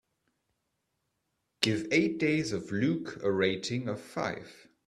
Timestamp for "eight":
1.91-2.17